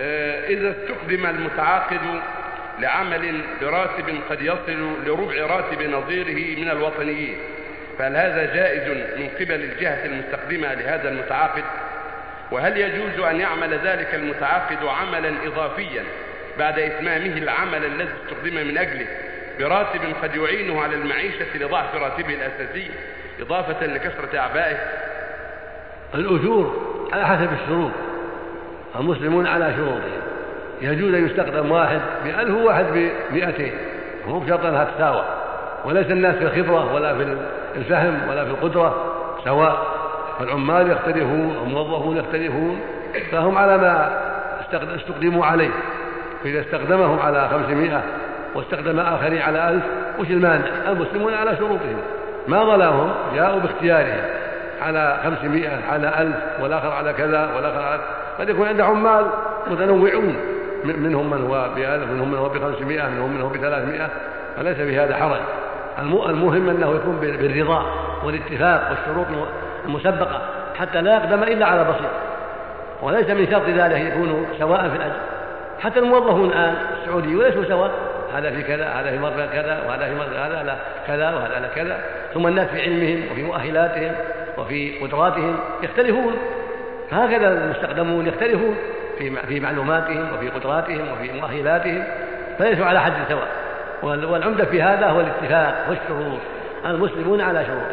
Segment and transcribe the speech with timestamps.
[0.00, 2.00] آه، إذا استخدم المتعاقد
[2.78, 7.38] لعمل براتب قد يصل لربع راتب نظيره من الوطنيين
[7.98, 8.88] فهل هذا جائز
[9.18, 11.64] من قبل الجهة المستخدمة لهذا المتعاقد؟
[12.50, 16.04] وهل يجوز أن يعمل ذلك المتعاقد عملا إضافيا
[16.58, 19.06] بعد إتمامه العمل الذي استخدم من أجله
[19.58, 22.90] براتب قد يعينه على المعيشة لضعف راتبه الأساسي
[23.40, 24.76] إضافة لكثرة أعبائه؟
[26.14, 27.92] الأجور على حسب الشروط.
[29.00, 30.22] المسلمون على شروطهم.
[30.80, 32.84] يجوز أن يستخدم واحد بألف وواحد
[33.30, 33.72] بمئتين.
[34.26, 35.24] مو بشرط أنها تساوى.
[35.84, 37.36] وليس الناس في الخبرة ولا في
[37.76, 39.86] الفهم ولا في القدرة سواء
[40.38, 42.80] فالعمال يختلفون والموظفون يختلفون.
[43.32, 44.20] فهم على ما
[44.96, 45.70] استخدموا عليه.
[46.44, 48.02] فإذا استخدمهم على خمسمائة
[48.54, 49.82] واستخدم آخرين على ألف
[50.18, 51.96] وش المانع؟ المسلمون على شروطهم.
[52.48, 54.24] ما ظلمهم جاءوا باختيارهم.
[54.82, 58.00] على خمسمائة على ألف والآخر على كذا والآخر على
[58.38, 59.26] قد يكون عند عمال
[59.66, 60.36] متنوعون
[60.84, 64.08] منهم من هو بألف منهم من هو بخمسمائة منهم من هو بثلاثمائة.
[64.56, 65.40] فليس في هذا حرج
[65.98, 67.86] المهم أنه يكون بالرضا
[68.24, 69.26] والاتفاق والشروط
[69.84, 70.40] المسبقة
[70.78, 72.10] حتى لا يقدم إلا على بسيط
[73.02, 75.16] وليس من شرط ذلك يكونوا سواء في الأجر.
[75.80, 77.90] حتى الموظفون الآن السعوديون ليسوا سواء.
[78.34, 81.68] هذا في كذا هذا في مرة كذا وهذا في مرة هذا لا كذا وهذا لا
[81.74, 81.98] كذا.
[82.34, 84.12] ثم الناس في علمهم وفي مؤهلاتهم
[84.58, 86.32] وفي قدراتهم يختلفون.
[87.12, 88.76] هكذا المستخدمون يختلفون
[89.18, 92.04] في في معلوماتهم وفي قدراتهم وفي مؤهلاتهم
[92.58, 93.48] فليسوا على حد سواء
[94.02, 96.40] والعمدة في هذا هو الاتفاق والشروط
[96.86, 97.86] المسلمون على شروطهم